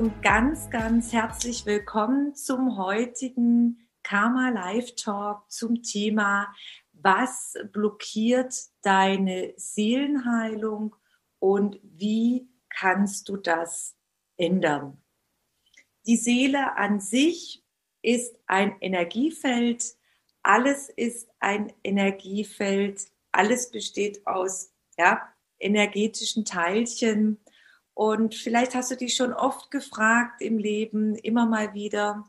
[0.00, 6.48] Und ganz, ganz herzlich willkommen zum heutigen Karma Live Talk zum Thema,
[6.94, 10.96] was blockiert deine Seelenheilung
[11.38, 13.94] und wie kannst du das
[14.38, 15.02] ändern?
[16.06, 17.62] Die Seele an sich
[18.00, 19.84] ist ein Energiefeld.
[20.42, 23.02] Alles ist ein Energiefeld.
[23.32, 27.44] Alles besteht aus ja, energetischen Teilchen.
[28.00, 32.24] Und vielleicht hast du dich schon oft gefragt im Leben, immer mal wieder,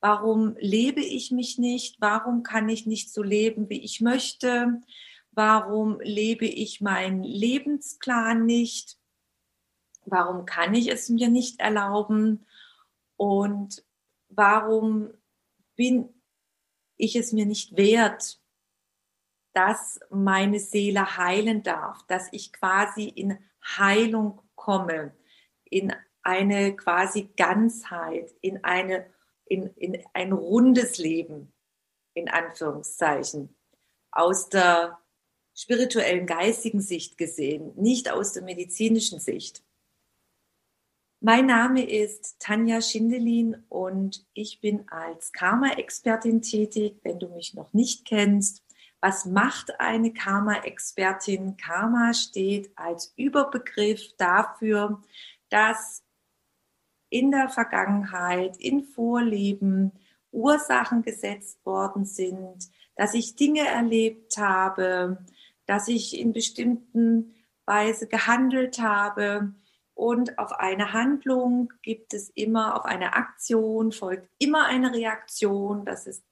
[0.00, 2.00] warum lebe ich mich nicht?
[2.00, 4.80] Warum kann ich nicht so leben, wie ich möchte?
[5.32, 8.96] Warum lebe ich meinen Lebensplan nicht?
[10.06, 12.46] Warum kann ich es mir nicht erlauben?
[13.18, 13.84] Und
[14.30, 15.12] warum
[15.76, 16.08] bin
[16.96, 18.40] ich es mir nicht wert,
[19.52, 25.14] dass meine Seele heilen darf, dass ich quasi in Heilung komme,
[25.64, 29.06] in eine quasi Ganzheit, in eine
[29.50, 31.52] in, in ein rundes Leben,
[32.14, 33.56] in Anführungszeichen,
[34.12, 34.98] aus der
[35.54, 39.64] spirituellen, geistigen Sicht gesehen, nicht aus der medizinischen Sicht.
[41.20, 47.72] Mein Name ist Tanja Schindelin und ich bin als Karma-Expertin tätig, wenn du mich noch
[47.72, 48.62] nicht kennst.
[49.00, 51.56] Was macht eine Karma-Expertin?
[51.56, 55.02] Karma steht als Überbegriff dafür,
[55.48, 56.02] dass
[57.08, 59.92] in der Vergangenheit, in Vorleben
[60.32, 65.24] Ursachen gesetzt worden sind, dass ich Dinge erlebt habe,
[65.66, 67.34] dass ich in bestimmten
[67.64, 69.54] Weise gehandelt habe,
[70.00, 75.84] und auf eine Handlung gibt es immer, auf eine Aktion folgt immer eine Reaktion.
[75.84, 76.24] Das ist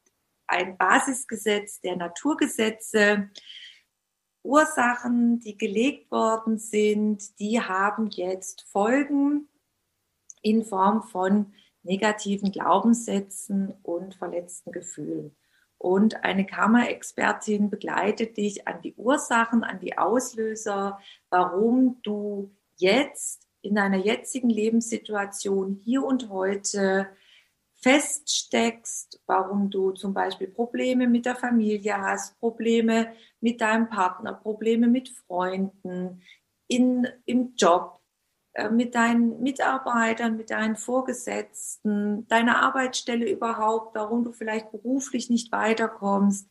[0.48, 3.30] ein Basisgesetz der Naturgesetze.
[4.42, 9.48] Ursachen, die gelegt worden sind, die haben jetzt Folgen
[10.42, 15.36] in Form von negativen Glaubenssätzen und verletzten Gefühlen.
[15.76, 20.98] Und eine Karma-Expertin begleitet dich an die Ursachen, an die Auslöser,
[21.30, 27.08] warum du jetzt in deiner jetzigen Lebenssituation hier und heute
[27.88, 34.88] feststeckst, warum du zum Beispiel Probleme mit der Familie hast, Probleme mit deinem Partner, Probleme
[34.88, 36.22] mit Freunden,
[36.66, 38.02] in, im Job,
[38.52, 45.50] äh, mit deinen Mitarbeitern, mit deinen Vorgesetzten, deiner Arbeitsstelle überhaupt, warum du vielleicht beruflich nicht
[45.50, 46.46] weiterkommst.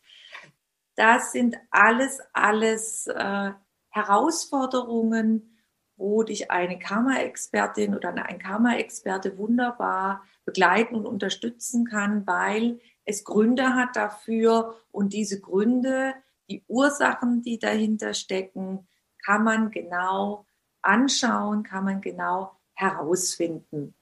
[0.96, 3.52] Das sind alles, alles äh,
[3.90, 5.56] Herausforderungen,
[5.98, 13.74] wo dich eine Karma-Expertin oder ein Karma-Experte wunderbar begleiten und unterstützen kann, weil es Gründe
[13.74, 16.14] hat dafür und diese Gründe,
[16.48, 18.86] die Ursachen, die dahinter stecken,
[19.24, 20.46] kann man genau
[20.80, 23.94] anschauen, kann man genau herausfinden.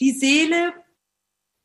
[0.00, 0.72] Die Seele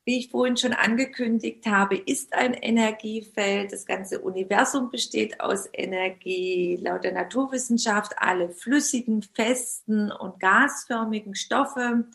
[0.06, 3.72] wie ich vorhin schon angekündigt habe, ist ein Energiefeld.
[3.72, 6.78] Das ganze Universum besteht aus Energie.
[6.82, 12.06] Laut der Naturwissenschaft alle flüssigen, festen und gasförmigen Stoffe.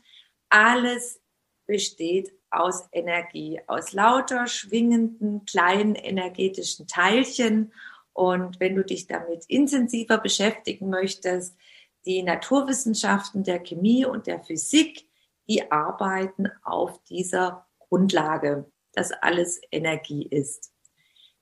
[0.50, 1.21] Alles
[1.66, 7.72] besteht aus Energie, aus lauter schwingenden kleinen energetischen Teilchen.
[8.12, 11.56] Und wenn du dich damit intensiver beschäftigen möchtest,
[12.04, 15.09] die Naturwissenschaften der Chemie und der Physik,
[15.48, 20.71] die arbeiten auf dieser Grundlage, dass alles Energie ist.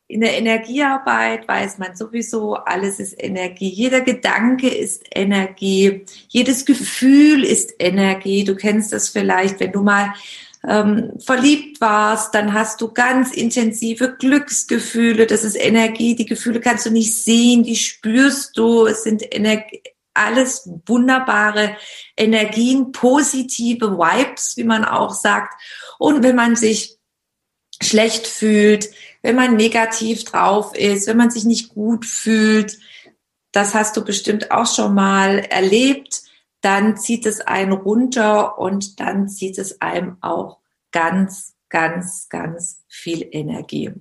[0.08, 3.68] In der Energiearbeit weiß man sowieso, alles ist Energie.
[3.68, 6.04] Jeder Gedanke ist Energie.
[6.28, 8.44] Jedes Gefühl ist Energie.
[8.44, 10.14] Du kennst das vielleicht, wenn du mal
[10.66, 15.26] ähm, verliebt warst, dann hast du ganz intensive Glücksgefühle.
[15.26, 16.14] Das ist Energie.
[16.14, 18.86] Die Gefühle kannst du nicht sehen, die spürst du.
[18.86, 19.82] Es sind Energie,
[20.16, 21.76] alles wunderbare
[22.16, 25.54] Energien, positive Vibes, wie man auch sagt.
[25.98, 26.98] Und wenn man sich
[27.82, 28.90] schlecht fühlt,
[29.22, 32.78] wenn man negativ drauf ist, wenn man sich nicht gut fühlt,
[33.52, 36.22] das hast du bestimmt auch schon mal erlebt,
[36.60, 40.58] dann zieht es einen runter und dann zieht es einem auch
[40.90, 43.92] ganz, ganz, ganz viel Energie.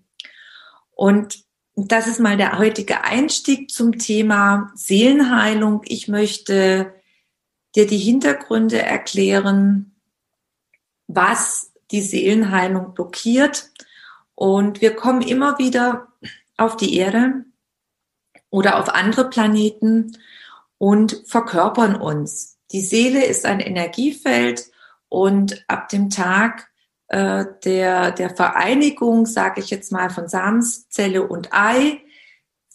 [0.91, 1.44] Und
[1.75, 5.81] das ist mal der heutige Einstieg zum Thema Seelenheilung.
[5.85, 6.93] Ich möchte
[7.75, 9.95] dir die Hintergründe erklären,
[11.07, 13.71] was die Seelenheilung blockiert.
[14.35, 16.07] Und wir kommen immer wieder
[16.57, 17.43] auf die Erde
[18.49, 20.17] oder auf andere Planeten
[20.77, 22.57] und verkörpern uns.
[22.71, 24.71] Die Seele ist ein Energiefeld
[25.09, 26.69] und ab dem Tag
[27.07, 32.01] äh, der, der Vereinigung, sage ich jetzt mal, von Samenszelle und Ei,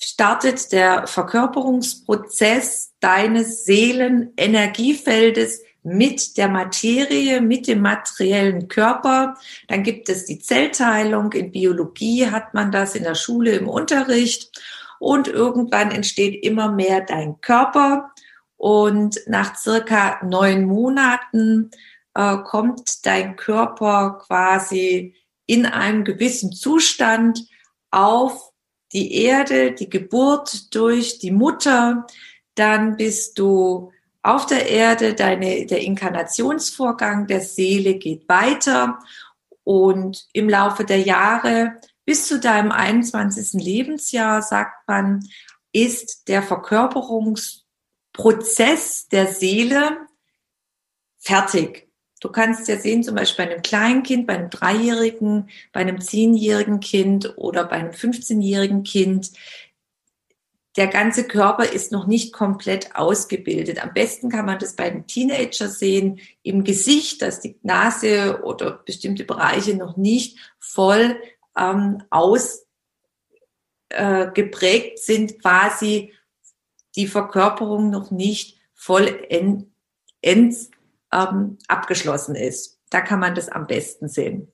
[0.03, 9.35] startet der Verkörperungsprozess deines Seelenenergiefeldes mit der Materie, mit dem materiellen Körper.
[9.69, 11.33] Dann gibt es die Zellteilung.
[11.33, 14.51] In Biologie hat man das in der Schule im Unterricht.
[14.99, 18.11] Und irgendwann entsteht immer mehr dein Körper.
[18.57, 21.71] Und nach circa neun Monaten
[22.21, 25.15] äh, kommt dein Körper quasi
[25.47, 27.47] in einem gewissen Zustand
[27.91, 28.53] auf
[28.93, 32.07] die Erde, die Geburt durch die Mutter,
[32.55, 33.91] dann bist du
[34.23, 38.99] auf der Erde, deine, der Inkarnationsvorgang der Seele geht weiter
[39.65, 43.63] und im Laufe der Jahre bis zu deinem 21.
[43.63, 45.27] Lebensjahr, sagt man,
[45.73, 49.97] ist der Verkörperungsprozess der Seele
[51.19, 51.90] fertig.
[52.21, 56.01] Du kannst ja sehen, zum Beispiel bei einem kleinen Kind, bei einem Dreijährigen, bei einem
[56.01, 59.33] Zehnjährigen Kind oder bei einem 15-jährigen Kind,
[60.77, 63.83] der ganze Körper ist noch nicht komplett ausgebildet.
[63.83, 68.71] Am besten kann man das bei den Teenager sehen, im Gesicht, dass die Nase oder
[68.85, 71.17] bestimmte Bereiche noch nicht voll
[71.57, 72.69] ähm, ausgeprägt
[73.91, 76.13] äh, sind, quasi
[76.97, 79.73] die Verkörperung noch nicht voll en,
[81.13, 82.79] ähm, abgeschlossen ist.
[82.91, 84.53] Da kann man das am besten sehen.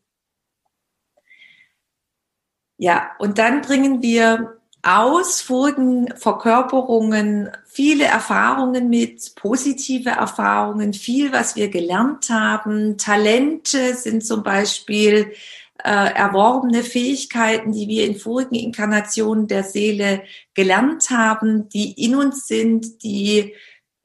[2.79, 11.57] Ja, und dann bringen wir aus vorigen Verkörperungen viele Erfahrungen mit, positive Erfahrungen, viel, was
[11.57, 12.97] wir gelernt haben.
[12.97, 15.33] Talente sind zum Beispiel
[15.83, 20.23] äh, erworbene Fähigkeiten, die wir in vorigen Inkarnationen der Seele
[20.55, 23.55] gelernt haben, die in uns sind, die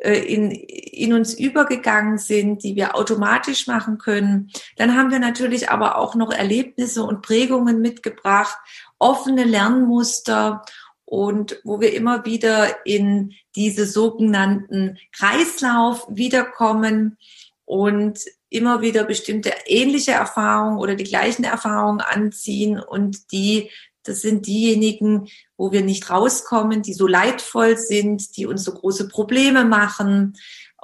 [0.09, 4.51] in, in uns übergegangen sind, die wir automatisch machen können.
[4.77, 8.57] Dann haben wir natürlich aber auch noch Erlebnisse und Prägungen mitgebracht,
[8.97, 10.63] offene Lernmuster
[11.05, 17.17] und wo wir immer wieder in diese sogenannten Kreislauf wiederkommen
[17.65, 18.19] und
[18.49, 23.69] immer wieder bestimmte ähnliche Erfahrungen oder die gleichen Erfahrungen anziehen und die
[24.03, 25.27] das sind diejenigen,
[25.57, 30.33] wo wir nicht rauskommen, die so leidvoll sind, die uns so große Probleme machen,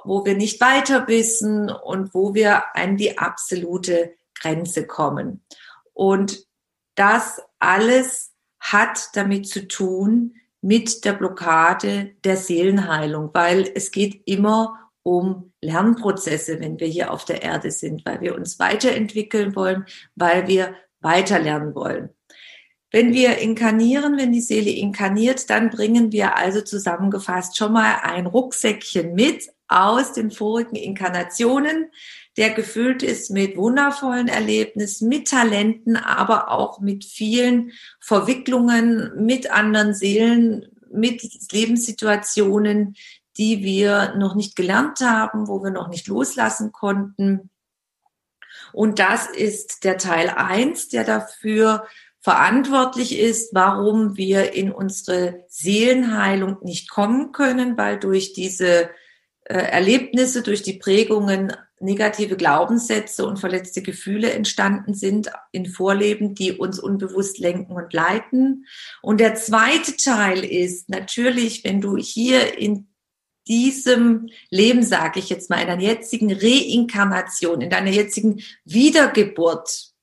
[0.03, 5.43] wo wir nicht weiter wissen und wo wir an die absolute Grenze kommen.
[5.93, 6.45] Und
[6.95, 14.91] das alles hat damit zu tun mit der Blockade der Seelenheilung, weil es geht immer
[15.03, 19.85] um Lernprozesse, wenn wir hier auf der Erde sind, weil wir uns weiterentwickeln wollen,
[20.15, 22.09] weil wir weiterlernen wollen.
[22.91, 28.25] Wenn wir inkarnieren, wenn die Seele inkarniert, dann bringen wir also zusammengefasst schon mal ein
[28.25, 31.91] Rucksäckchen mit aus den vorigen Inkarnationen,
[32.37, 39.93] der gefüllt ist mit wundervollen Erlebnissen, mit Talenten, aber auch mit vielen Verwicklungen, mit anderen
[39.93, 41.21] Seelen, mit
[41.51, 42.95] Lebenssituationen,
[43.37, 47.49] die wir noch nicht gelernt haben, wo wir noch nicht loslassen konnten.
[48.71, 51.87] Und das ist der Teil eins, der dafür
[52.27, 58.89] verantwortlich ist, warum wir in unsere Seelenheilung nicht kommen können, weil durch diese
[59.45, 66.51] äh, Erlebnisse, durch die Prägungen negative Glaubenssätze und verletzte Gefühle entstanden sind in Vorleben, die
[66.51, 68.65] uns unbewusst lenken und leiten.
[69.01, 72.89] Und der zweite Teil ist natürlich, wenn du hier in
[73.47, 79.93] diesem Leben, sage ich jetzt mal, in deiner jetzigen Reinkarnation, in deiner jetzigen Wiedergeburt,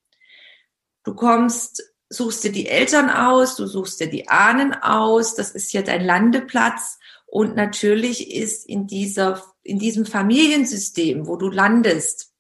[1.04, 1.82] du kommst
[2.14, 6.04] suchst dir die Eltern aus, du suchst dir die Ahnen aus, das ist ja dein
[6.04, 6.98] Landeplatz.
[7.26, 12.32] Und natürlich ist in dieser, in diesem Familiensystem, wo du landest,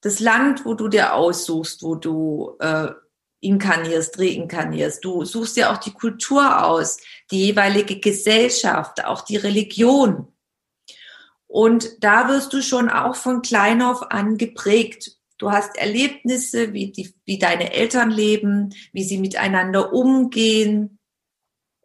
[0.00, 2.90] das Land, wo du dir aussuchst, wo du äh,
[3.40, 5.04] inkarnierst, reinkarnierst.
[5.04, 6.98] Du suchst dir auch die Kultur aus,
[7.30, 10.28] die jeweilige Gesellschaft, auch die Religion.
[11.46, 15.18] Und da wirst du schon auch von klein auf an geprägt.
[15.42, 21.00] Du hast Erlebnisse, wie, die, wie deine Eltern leben, wie sie miteinander umgehen,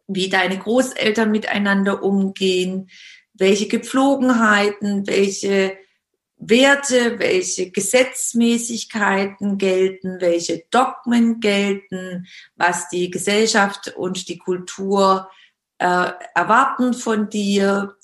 [0.06, 2.88] wie deine Großeltern miteinander umgehen,
[3.34, 5.76] welche Gepflogenheiten, welche
[6.36, 15.28] Werte, welche Gesetzmäßigkeiten gelten, welche Dogmen gelten, was die Gesellschaft und die Kultur
[15.78, 17.96] äh, erwarten von dir,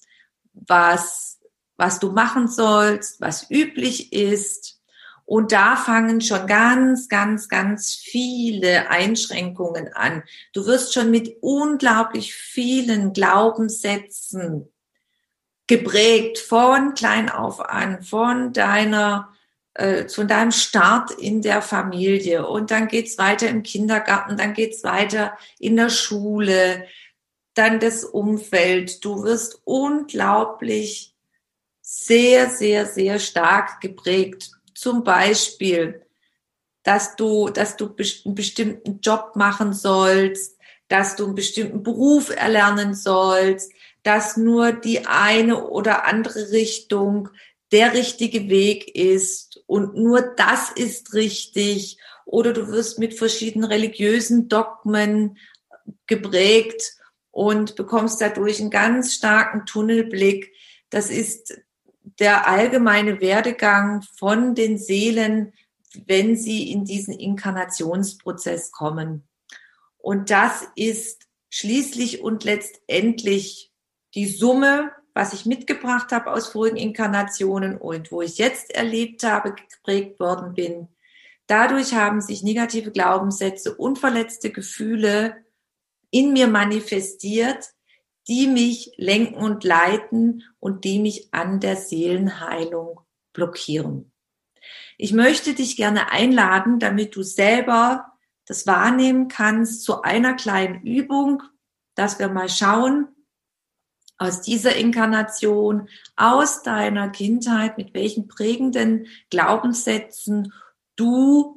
[0.52, 1.38] was,
[1.76, 4.74] was du machen sollst, was üblich ist.
[5.26, 10.23] Und da fangen schon ganz, ganz, ganz viele Einschränkungen an.
[10.52, 14.71] Du wirst schon mit unglaublich vielen Glaubenssätzen
[15.66, 19.33] geprägt von klein auf an, von deiner,
[19.73, 22.47] äh, von deinem Start in der Familie.
[22.47, 26.87] Und dann geht's weiter im Kindergarten, dann geht's weiter in der Schule,
[27.54, 29.02] dann das Umfeld.
[29.02, 31.14] Du wirst unglaublich
[31.81, 34.50] sehr, sehr, sehr stark geprägt
[34.85, 36.03] zum Beispiel,
[36.83, 42.93] dass du, dass du einen bestimmten Job machen sollst, dass du einen bestimmten Beruf erlernen
[42.93, 43.73] sollst,
[44.03, 47.31] dass nur die eine oder andere Richtung
[47.73, 54.50] der richtige Weg ist und nur das ist richtig oder du wirst mit verschiedenen religiösen
[54.50, 55.38] Dogmen
[56.07, 56.93] geprägt
[57.31, 60.53] und bekommst dadurch einen ganz starken Tunnelblick.
[60.91, 61.63] Das ist
[62.18, 65.52] der allgemeine Werdegang von den Seelen,
[66.06, 69.26] wenn sie in diesen Inkarnationsprozess kommen.
[69.99, 73.73] Und das ist schließlich und letztendlich
[74.14, 79.54] die Summe, was ich mitgebracht habe aus vorigen Inkarnationen und wo ich jetzt erlebt habe,
[79.54, 80.88] geprägt worden bin.
[81.47, 85.37] Dadurch haben sich negative Glaubenssätze, unverletzte Gefühle
[86.11, 87.74] in mir manifestiert,
[88.28, 93.00] die mich lenken und leiten und die mich an der Seelenheilung
[93.33, 94.12] blockieren.
[94.97, 98.12] Ich möchte dich gerne einladen, damit du selber
[98.47, 101.43] das wahrnehmen kannst, zu einer kleinen Übung,
[101.95, 103.09] dass wir mal schauen,
[104.16, 110.52] aus dieser Inkarnation, aus deiner Kindheit, mit welchen prägenden Glaubenssätzen
[110.97, 111.57] du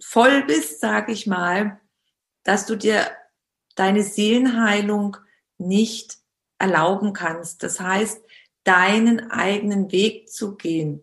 [0.00, 1.80] voll bist, sag ich mal,
[2.42, 3.10] dass du dir
[3.74, 5.16] deine Seelenheilung
[5.58, 6.18] nicht
[6.58, 7.62] erlauben kannst.
[7.62, 8.22] Das heißt,
[8.64, 11.00] deinen eigenen Weg zu gehen,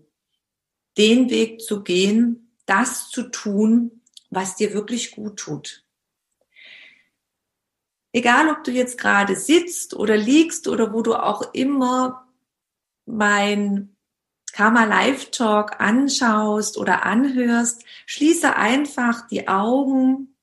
[0.98, 5.84] den Weg zu gehen, das zu tun, was dir wirklich gut tut.
[8.12, 12.28] Egal, ob du jetzt gerade sitzt oder liegst oder wo du auch immer
[13.06, 13.96] mein
[14.54, 20.37] Karma Live Talk anschaust oder anhörst, schließe einfach die Augen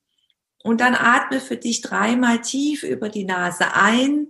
[0.65, 4.29] und dann atme für dich dreimal tief über die Nase ein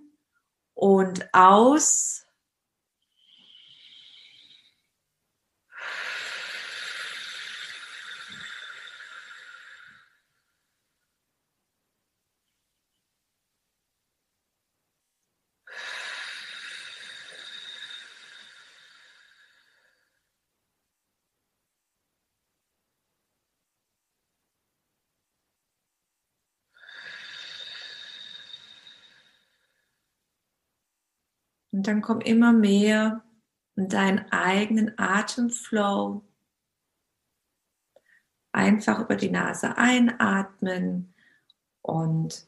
[0.73, 2.24] und aus.
[31.75, 33.21] Und dann komm immer mehr
[33.75, 36.23] in deinen eigenen Atemflow.
[38.53, 41.13] Einfach über die Nase einatmen
[41.81, 42.47] und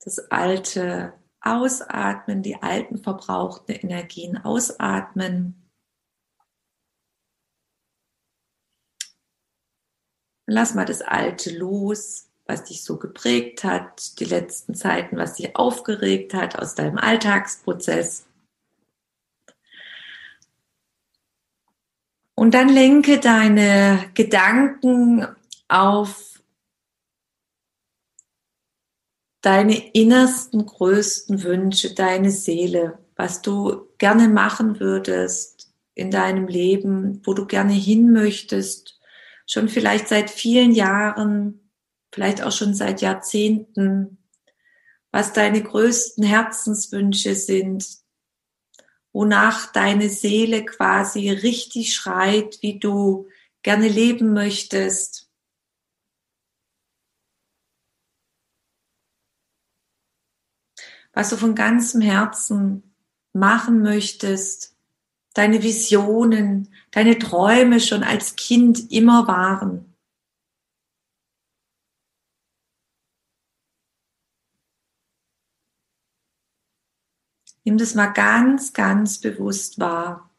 [0.00, 5.70] das alte ausatmen, die alten verbrauchten Energien ausatmen.
[10.44, 15.54] Lass mal das Alte los was dich so geprägt hat, die letzten Zeiten, was dich
[15.54, 18.24] aufgeregt hat aus deinem Alltagsprozess.
[22.34, 25.26] Und dann lenke deine Gedanken
[25.68, 26.40] auf
[29.42, 37.34] deine innersten, größten Wünsche, deine Seele, was du gerne machen würdest in deinem Leben, wo
[37.34, 39.00] du gerne hin möchtest,
[39.46, 41.67] schon vielleicht seit vielen Jahren,
[42.12, 44.18] vielleicht auch schon seit Jahrzehnten,
[45.10, 47.86] was deine größten Herzenswünsche sind,
[49.12, 53.28] wonach deine Seele quasi richtig schreit, wie du
[53.62, 55.30] gerne leben möchtest.
[61.12, 62.94] Was du von ganzem Herzen
[63.32, 64.76] machen möchtest,
[65.34, 69.87] deine Visionen, deine Träume schon als Kind immer waren.
[77.68, 80.30] Nimm das mal ganz, ganz bewusst wahr.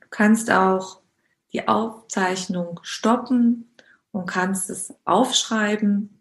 [0.00, 1.03] Du kannst auch
[1.54, 3.72] die Aufzeichnung stoppen
[4.10, 6.20] und kannst es aufschreiben.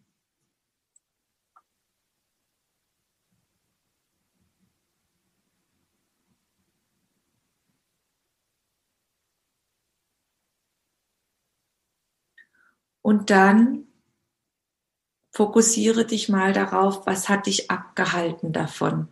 [13.01, 13.87] Und dann
[15.31, 19.09] fokussiere dich mal darauf, was hat dich abgehalten davon.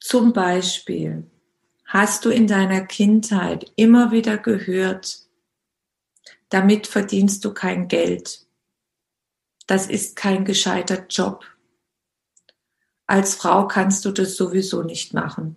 [0.00, 1.31] Zum Beispiel
[1.92, 5.26] hast du in deiner Kindheit immer wieder gehört,
[6.48, 8.46] damit verdienst du kein Geld.
[9.66, 11.44] Das ist kein gescheiter Job.
[13.06, 15.56] Als Frau kannst du das sowieso nicht machen.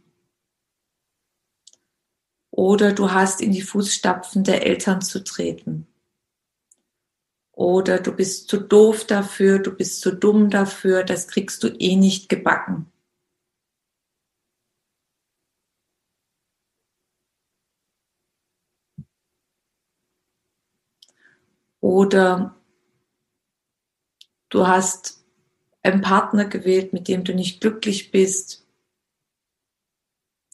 [2.52, 5.88] Oder du hast in die Fußstapfen der Eltern zu treten.
[7.54, 11.96] Oder du bist zu doof dafür, du bist zu dumm dafür, das kriegst du eh
[11.96, 12.92] nicht gebacken.
[21.86, 22.56] Oder
[24.50, 25.24] du hast
[25.84, 28.66] einen Partner gewählt, mit dem du nicht glücklich bist.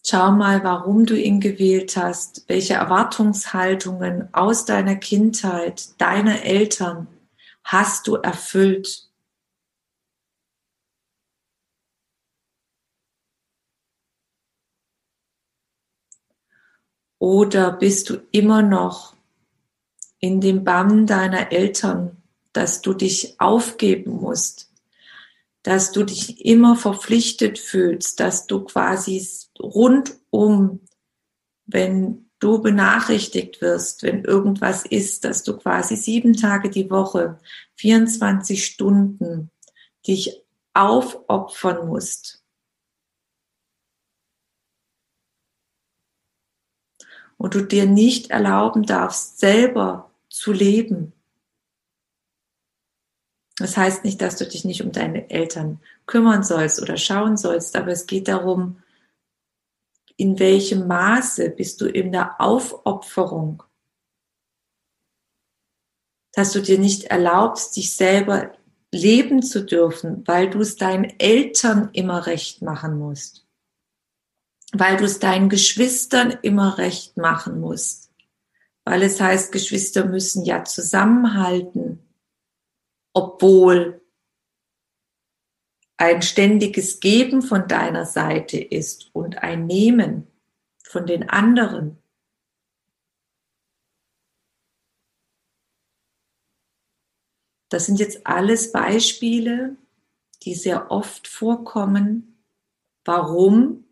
[0.06, 7.08] Schau mal, warum du ihn gewählt hast, welche Erwartungshaltungen aus deiner Kindheit, deiner Eltern
[7.64, 9.10] hast du erfüllt.
[17.20, 19.16] Oder bist du immer noch
[20.22, 22.22] in dem Bann deiner Eltern,
[22.54, 24.72] dass du dich aufgeben musst,
[25.64, 29.28] dass du dich immer verpflichtet fühlst, dass du quasi
[29.60, 30.82] rundum,
[31.66, 37.40] wenn du benachrichtigt wirst, wenn irgendwas ist, dass du quasi sieben Tage die Woche,
[37.76, 39.52] 24 Stunden
[40.08, 42.44] dich aufopfern musst.
[47.38, 51.14] Und du dir nicht erlauben darfst, selber zu leben.
[53.58, 57.76] Das heißt nicht, dass du dich nicht um deine Eltern kümmern sollst oder schauen sollst,
[57.76, 58.82] aber es geht darum,
[60.16, 63.62] in welchem Maße bist du in der Aufopferung,
[66.34, 68.54] dass du dir nicht erlaubst, dich selber
[68.92, 73.46] leben zu dürfen, weil du es deinen Eltern immer recht machen musst,
[74.74, 78.11] weil du es deinen Geschwistern immer recht machen musst,
[78.84, 82.00] weil es heißt, Geschwister müssen ja zusammenhalten,
[83.14, 84.02] obwohl
[85.98, 90.28] ein ständiges Geben von deiner Seite ist und ein Nehmen
[90.84, 92.02] von den anderen.
[97.70, 99.78] Das sind jetzt alles Beispiele,
[100.44, 102.44] die sehr oft vorkommen,
[103.06, 103.86] warum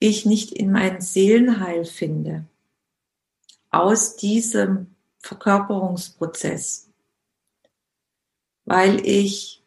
[0.00, 2.46] ich nicht in mein Seelenheil finde
[3.82, 6.90] aus diesem Verkörperungsprozess,
[8.64, 9.62] weil ich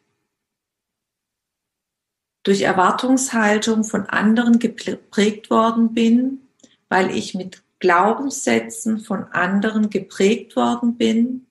[2.42, 6.48] durch Erwartungshaltung von anderen geprägt worden bin,
[6.88, 11.46] weil ich mit Glaubenssätzen von anderen geprägt worden bin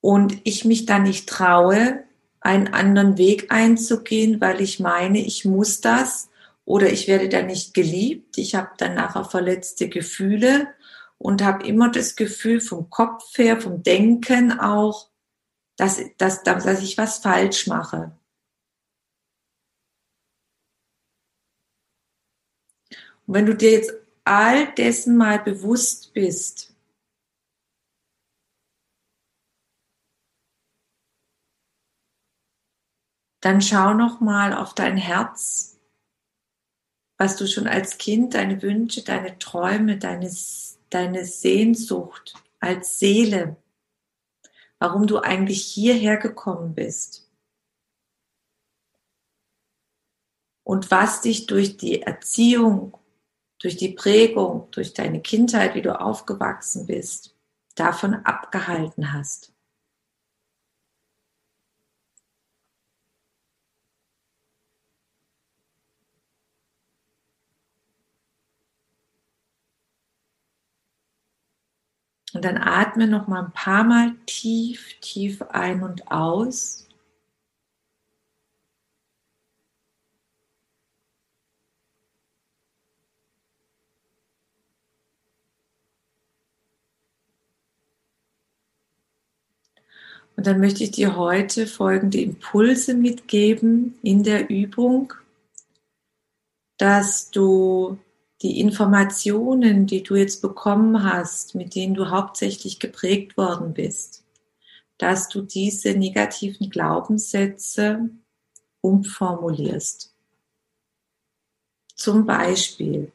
[0.00, 2.04] und ich mich dann nicht traue,
[2.40, 6.28] einen anderen Weg einzugehen, weil ich meine, ich muss das,
[6.72, 10.74] oder ich werde dann nicht geliebt, ich habe dann nachher verletzte Gefühle
[11.18, 15.10] und habe immer das Gefühl vom Kopf her, vom Denken auch,
[15.76, 18.18] dass, dass, dass ich was falsch mache.
[23.26, 23.92] Und wenn du dir jetzt
[24.24, 26.74] all dessen mal bewusst bist,
[33.40, 35.71] dann schau noch mal auf dein Herz
[37.22, 40.28] was du schon als Kind, deine Wünsche, deine Träume, deine,
[40.90, 43.56] deine Sehnsucht als Seele,
[44.80, 47.30] warum du eigentlich hierher gekommen bist.
[50.64, 52.98] Und was dich durch die Erziehung,
[53.60, 57.36] durch die Prägung, durch deine Kindheit, wie du aufgewachsen bist,
[57.76, 59.51] davon abgehalten hast.
[72.34, 76.88] Und dann atme noch mal ein paar Mal tief, tief ein und aus.
[90.36, 95.12] Und dann möchte ich dir heute folgende Impulse mitgeben in der Übung,
[96.78, 97.98] dass du
[98.42, 104.24] die Informationen, die du jetzt bekommen hast, mit denen du hauptsächlich geprägt worden bist,
[104.98, 108.10] dass du diese negativen Glaubenssätze
[108.80, 110.12] umformulierst.
[111.94, 113.12] Zum Beispiel,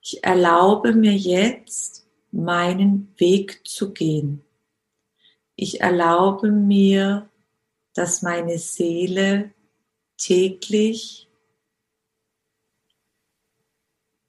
[0.00, 4.42] ich erlaube mir jetzt, meinen Weg zu gehen.
[5.56, 7.28] Ich erlaube mir,
[7.92, 9.52] dass meine Seele
[10.16, 11.29] täglich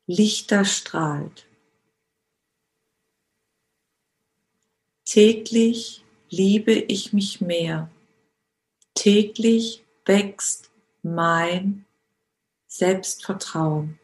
[0.07, 1.45] Lichter strahlt.
[5.05, 7.91] Täglich liebe ich mich mehr.
[8.93, 10.71] Täglich wächst
[11.03, 11.85] mein
[12.67, 13.99] Selbstvertrauen.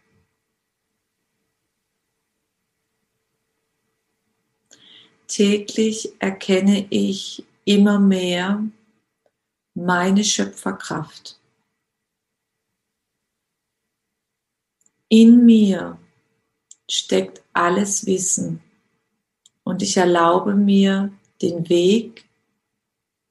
[5.28, 8.64] Täglich erkenne ich immer mehr
[9.74, 11.37] meine Schöpferkraft.
[15.10, 15.98] In mir
[16.90, 18.62] steckt alles Wissen
[19.64, 22.26] und ich erlaube mir den Weg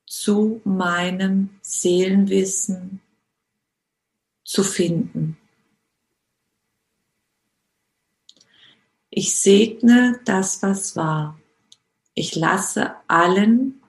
[0.06, 3.00] zu meinem Seelenwissen
[4.44, 5.36] zu finden.
[9.10, 11.38] Ich segne das, was war.
[12.14, 13.82] Ich lasse allen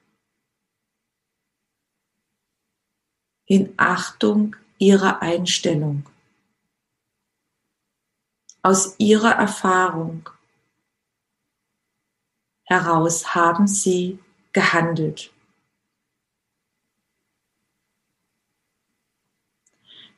[3.45, 6.05] in Achtung ihrer Einstellung
[8.67, 10.29] aus ihrer Erfahrung
[12.65, 14.19] heraus haben sie
[14.51, 15.31] gehandelt.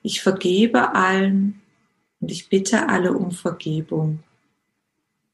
[0.02, 1.62] Ich vergebe allen
[2.20, 4.24] und ich bitte alle um Vergebung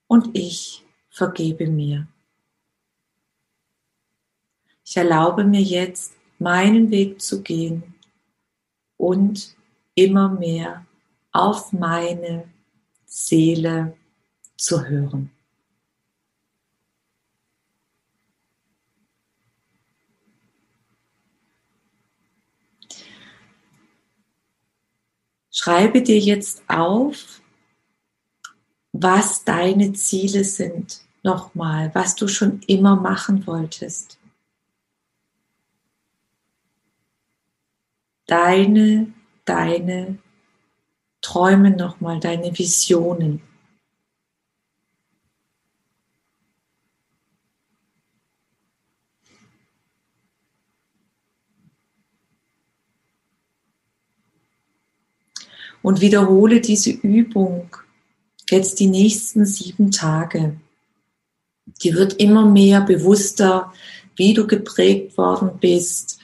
[0.08, 2.10] und ich vergebe mir.
[4.84, 7.96] Ich erlaube mir jetzt, meinen Weg zu gehen
[8.98, 9.56] und
[9.94, 10.86] immer mehr
[11.32, 12.54] auf meine
[13.18, 13.96] Seele
[14.58, 15.32] zu hören.
[25.50, 27.42] Schreibe dir jetzt auf,
[28.92, 31.02] was deine Ziele sind.
[31.24, 34.20] Nochmal, was du schon immer machen wolltest.
[38.28, 39.14] Deine,
[39.46, 40.20] deine
[41.26, 43.42] Träume nochmal, deine Visionen.
[55.82, 57.76] Und wiederhole diese Übung
[58.52, 60.60] jetzt die nächsten sieben Tage.
[61.82, 63.74] Die wird immer mehr bewusster,
[64.16, 66.20] wie du geprägt worden bist,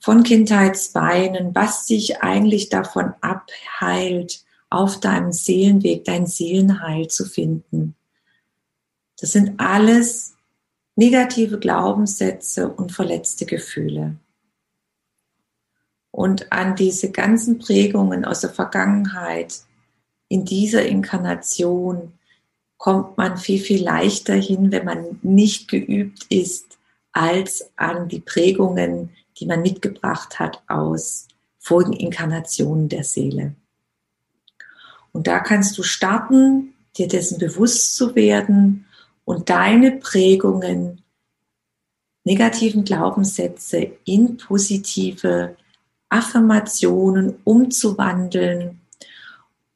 [0.00, 7.94] von Kindheitsbeinen, was dich eigentlich davon abheilt, auf deinem Seelenweg dein Seelenheil zu finden.
[9.18, 10.34] Das sind alles
[10.96, 14.16] negative Glaubenssätze und verletzte Gefühle.
[16.12, 19.60] Und an diese ganzen Prägungen aus der Vergangenheit
[20.28, 22.12] in dieser Inkarnation
[22.78, 26.78] kommt man viel, viel leichter hin, wenn man nicht geübt ist,
[27.12, 31.26] als an die Prägungen, die man mitgebracht hat aus
[31.58, 33.54] vorigen Inkarnationen der Seele.
[35.12, 38.86] Und da kannst du starten, dir dessen bewusst zu werden
[39.24, 41.02] und deine Prägungen,
[42.24, 45.56] negativen Glaubenssätze in positive
[46.08, 48.79] Affirmationen umzuwandeln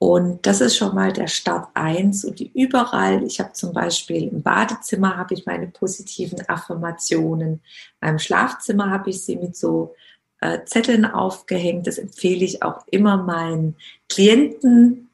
[0.05, 4.29] und das ist schon mal der Start eins und die überall, ich habe zum Beispiel
[4.29, 7.63] im Badezimmer habe ich meine positiven Affirmationen,
[8.01, 9.95] beim Schlafzimmer habe ich sie mit so
[10.43, 11.87] äh, Zetteln aufgehängt.
[11.87, 13.77] Das empfehle ich auch immer meinen
[14.11, 15.09] Klienten,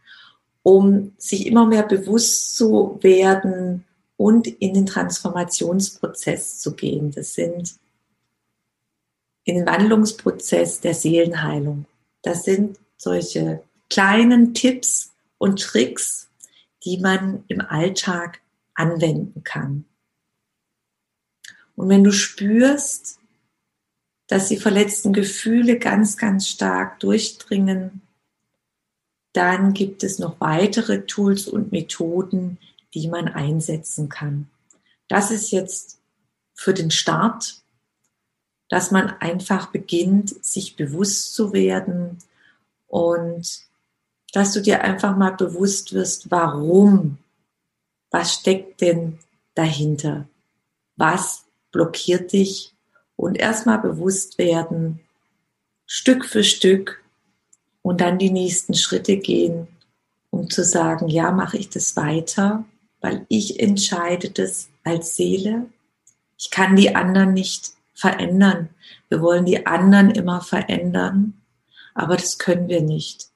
[0.64, 3.84] um sich immer mehr bewusst zu werden
[4.16, 7.12] und in den Transformationsprozess zu gehen.
[7.12, 7.76] Das sind
[9.44, 11.84] in den Wandlungsprozess der Seelenheilung.
[12.22, 16.28] Das sind solche kleinen Tipps und Tricks,
[16.84, 18.40] die man im Alltag
[18.74, 19.84] anwenden kann.
[21.76, 23.18] Und wenn du spürst,
[24.28, 28.02] dass die verletzten Gefühle ganz, ganz stark durchdringen,
[29.32, 32.58] dann gibt es noch weitere Tools und Methoden,
[32.94, 34.48] die man einsetzen kann.
[35.08, 35.98] Das ist jetzt
[36.54, 37.62] für den Start,
[38.68, 42.18] dass man einfach beginnt, sich bewusst zu werden
[42.86, 43.69] und
[44.32, 47.18] dass du dir einfach mal bewusst wirst, warum,
[48.10, 49.18] was steckt denn
[49.54, 50.28] dahinter,
[50.96, 52.74] was blockiert dich
[53.16, 55.00] und erstmal bewusst werden,
[55.86, 57.02] Stück für Stück
[57.82, 59.66] und dann die nächsten Schritte gehen,
[60.30, 62.64] um zu sagen, ja, mache ich das weiter,
[63.00, 65.66] weil ich entscheide das als Seele.
[66.38, 68.70] Ich kann die anderen nicht verändern.
[69.08, 71.42] Wir wollen die anderen immer verändern,
[71.94, 73.29] aber das können wir nicht.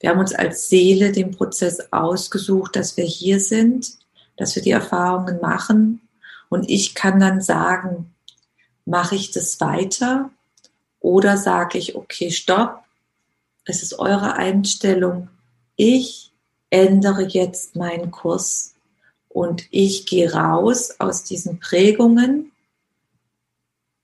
[0.00, 3.98] Wir haben uns als Seele den Prozess ausgesucht, dass wir hier sind,
[4.36, 6.08] dass wir die Erfahrungen machen.
[6.48, 8.14] Und ich kann dann sagen,
[8.84, 10.30] mache ich das weiter?
[11.00, 12.84] Oder sage ich, okay, stopp,
[13.64, 15.28] es ist eure Einstellung,
[15.76, 16.32] ich
[16.70, 18.74] ändere jetzt meinen Kurs
[19.28, 22.50] und ich gehe raus aus diesen Prägungen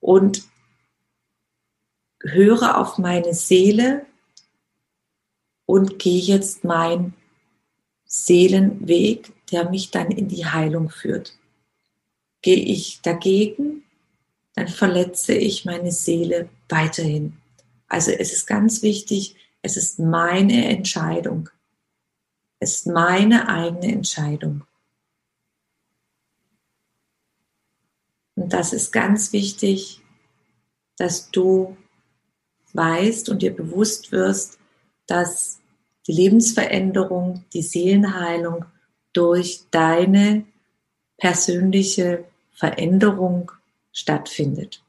[0.00, 0.42] und
[2.20, 4.06] höre auf meine Seele
[5.66, 7.14] und gehe jetzt meinen
[8.04, 11.36] Seelenweg, der mich dann in die Heilung führt.
[12.42, 13.84] Gehe ich dagegen,
[14.54, 17.36] dann verletze ich meine Seele weiterhin.
[17.88, 21.48] Also es ist ganz wichtig, es ist meine Entscheidung.
[22.60, 24.64] Es ist meine eigene Entscheidung.
[28.36, 30.00] Und das ist ganz wichtig,
[30.96, 31.76] dass du
[32.72, 34.58] weißt und dir bewusst wirst,
[35.06, 35.60] dass
[36.06, 38.64] die Lebensveränderung, die Seelenheilung
[39.12, 40.44] durch deine
[41.16, 43.50] persönliche Veränderung
[43.92, 44.82] stattfindet.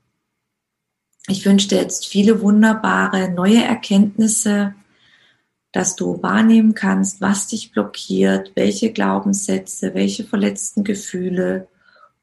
[1.27, 4.75] Ich wünsche dir jetzt viele wunderbare neue Erkenntnisse,
[5.71, 11.67] dass du wahrnehmen kannst, was dich blockiert, welche Glaubenssätze, welche verletzten Gefühle.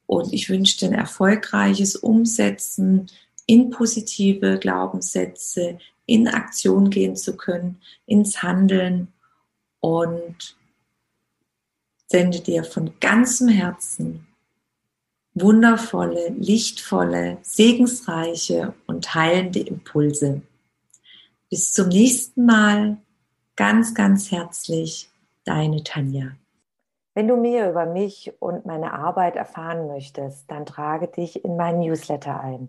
[0.07, 3.09] Und ich wünsche dir ein erfolgreiches Umsetzen
[3.47, 5.79] in positive Glaubenssätze,
[6.13, 9.09] in Aktion gehen zu können, ins Handeln
[9.81, 10.57] und
[12.07, 14.27] sende dir von ganzem Herzen
[15.35, 20.43] wundervolle, lichtvolle, segensreiche und heilende Impulse.
[21.49, 22.99] Bis zum nächsten Mal.
[23.57, 25.11] Ganz, ganz herzlich,
[25.45, 26.33] deine Tanja.
[27.15, 31.81] Wenn du mehr über mich und meine Arbeit erfahren möchtest, dann trage dich in meinen
[31.81, 32.69] Newsletter ein.